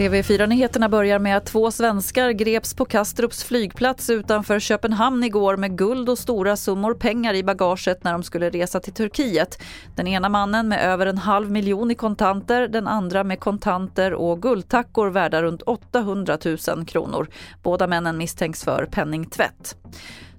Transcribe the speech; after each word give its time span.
TV4-nyheterna 0.00 0.88
börjar 0.88 1.18
med 1.18 1.36
att 1.36 1.46
två 1.46 1.70
svenskar 1.70 2.30
greps 2.30 2.74
på 2.74 2.84
Kastrups 2.84 3.44
flygplats 3.44 4.10
utanför 4.10 4.60
Köpenhamn 4.60 5.24
igår 5.24 5.56
med 5.56 5.78
guld 5.78 6.08
och 6.08 6.18
stora 6.18 6.56
summor 6.56 6.94
pengar 6.94 7.34
i 7.34 7.42
bagaget 7.42 8.04
när 8.04 8.12
de 8.12 8.22
skulle 8.22 8.50
resa 8.50 8.80
till 8.80 8.92
Turkiet. 8.92 9.62
Den 9.96 10.06
ena 10.06 10.28
mannen 10.28 10.68
med 10.68 10.84
över 10.84 11.06
en 11.06 11.18
halv 11.18 11.50
miljon 11.50 11.90
i 11.90 11.94
kontanter, 11.94 12.68
den 12.68 12.86
andra 12.86 13.24
med 13.24 13.40
kontanter 13.40 14.12
och 14.12 14.42
guldtackor 14.42 15.10
värda 15.10 15.42
runt 15.42 15.62
800 15.62 16.38
000 16.44 16.86
kronor. 16.86 17.28
Båda 17.62 17.86
männen 17.86 18.18
misstänks 18.18 18.64
för 18.64 18.88
penningtvätt. 18.90 19.76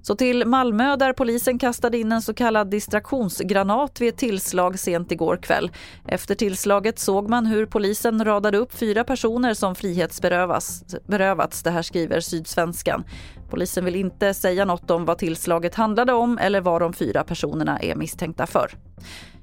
Så 0.02 0.14
till 0.14 0.46
Malmö 0.46 0.96
där 0.96 1.12
polisen 1.12 1.58
kastade 1.58 1.98
in 1.98 2.12
en 2.12 2.22
så 2.22 2.34
kallad 2.34 2.70
distraktionsgranat 2.70 4.00
vid 4.00 4.08
ett 4.08 4.16
tillslag 4.16 4.78
sent 4.78 5.12
igår 5.12 5.36
kväll. 5.36 5.70
Efter 6.08 6.34
tillslaget 6.34 6.98
såg 6.98 7.28
man 7.28 7.46
hur 7.46 7.66
polisen 7.66 8.24
radade 8.24 8.58
upp 8.58 8.74
fyra 8.74 9.04
personer 9.04 9.54
som 9.54 9.74
frihetsberövats. 9.74 11.62
Det 11.62 11.70
här 11.70 11.82
skriver 11.82 12.20
Sydsvenskan. 12.20 13.04
Polisen 13.50 13.84
vill 13.84 13.96
inte 13.96 14.34
säga 14.34 14.64
något 14.64 14.90
om 14.90 15.04
vad 15.04 15.18
tillslaget 15.18 15.74
handlade 15.74 16.12
om 16.12 16.38
eller 16.38 16.60
vad 16.60 16.80
de 16.82 16.92
fyra 16.92 17.24
personerna 17.24 17.78
är 17.78 17.94
misstänkta 17.94 18.46
för. 18.46 18.70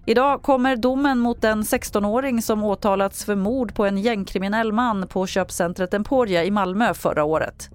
Idag 0.05 0.41
kommer 0.41 0.75
domen 0.75 1.19
mot 1.19 1.41
den 1.41 1.63
16-åring 1.63 2.41
som 2.41 2.63
åtalats 2.63 3.25
för 3.25 3.35
mord 3.35 3.75
på 3.75 3.85
en 3.85 3.97
gängkriminell 3.97 4.73
man 4.73 5.07
på 5.07 5.27
köpcentret 5.27 5.93
Emporia 5.93 6.43
i 6.43 6.51
Malmö 6.51 6.93
förra 6.93 7.23
året. 7.23 7.69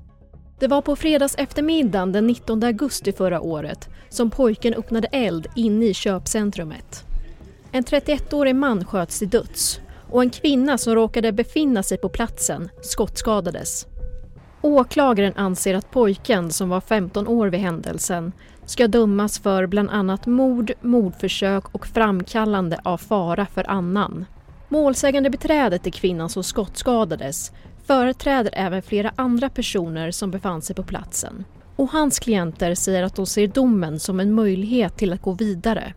Det 0.58 0.68
var 0.68 0.82
på 0.82 0.96
fredags 0.96 1.34
eftermiddagen 1.38 2.12
den 2.12 2.26
19 2.26 2.62
augusti 2.62 3.12
förra 3.12 3.40
året 3.40 3.88
som 4.08 4.30
pojken 4.30 4.74
öppnade 4.74 5.08
eld 5.12 5.46
inne 5.56 5.86
i 5.86 5.94
köpcentrumet. 5.94 7.04
En 7.72 7.84
31-årig 7.84 8.56
man 8.56 8.84
sköts 8.84 9.18
till 9.18 9.28
döds 9.28 9.80
och 10.10 10.22
en 10.22 10.30
kvinna 10.30 10.78
som 10.78 10.94
råkade 10.94 11.32
befinna 11.32 11.82
sig 11.82 11.98
på 11.98 12.08
platsen 12.08 12.68
skottskadades. 12.82 13.86
Åklagaren 14.60 15.32
anser 15.36 15.74
att 15.74 15.90
pojken, 15.90 16.50
som 16.50 16.68
var 16.68 16.80
15 16.80 17.28
år 17.28 17.48
vid 17.48 17.60
händelsen, 17.60 18.32
ska 18.66 18.88
dömas 18.88 19.38
för 19.38 19.66
bland 19.66 19.90
annat 19.90 20.26
mord, 20.26 20.72
mordförsök 20.80 21.74
och 21.74 21.86
framkallande 21.86 22.80
av 22.84 22.98
fara 22.98 23.46
för 23.46 23.70
annan. 23.70 24.24
Målsägande 24.68 25.30
beträdet 25.30 25.82
till 25.82 25.92
kvinnan 25.92 26.28
som 26.28 26.44
skottskadades 26.44 27.52
företräder 27.86 28.52
även 28.54 28.82
flera 28.82 29.12
andra 29.16 29.48
personer 29.48 30.10
som 30.10 30.30
befann 30.30 30.62
sig 30.62 30.76
på 30.76 30.82
platsen. 30.82 31.44
Och 31.76 31.90
hans 31.90 32.18
klienter 32.18 32.74
säger 32.74 33.02
att 33.02 33.16
de 33.16 33.26
ser 33.26 33.46
domen 33.46 34.00
som 34.00 34.20
en 34.20 34.32
möjlighet 34.32 34.96
till 34.96 35.12
att 35.12 35.22
gå 35.22 35.32
vidare. 35.32 35.94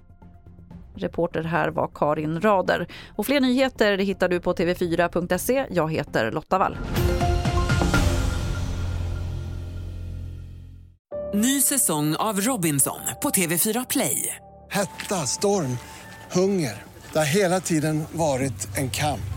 Reporter 0.95 1.43
här 1.43 1.69
var 1.69 1.89
Karin 1.95 2.41
Rader. 2.41 2.87
Och 3.15 3.25
fler 3.25 3.39
nyheter 3.39 3.97
hittar 3.97 4.29
du 4.29 4.39
på 4.39 4.53
tv4.se. 4.53 5.65
Jag 5.69 5.91
heter 5.91 6.31
Lotta 6.31 6.57
Wall. 6.57 6.77
Ny 11.33 11.61
säsong 11.61 12.15
av 12.15 12.41
Robinson 12.41 12.99
på 13.21 13.29
TV4 13.29 13.85
Play. 13.89 14.35
Hetta, 14.69 15.15
storm, 15.15 15.77
hunger. 16.31 16.83
Det 17.13 17.19
har 17.19 17.25
hela 17.25 17.59
tiden 17.59 18.03
varit 18.11 18.77
en 18.77 18.89
kamp. 18.89 19.36